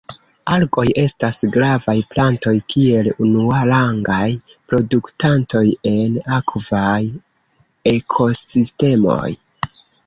Algoj 0.53 0.85
estas 1.01 1.35
gravaj 1.55 1.95
plantoj 2.13 2.55
kiel 2.75 3.11
unuarangaj 3.27 4.23
produktantoj 4.73 5.65
en 5.95 6.19
akvaj 6.41 6.99
ekosistemoj. 7.97 9.25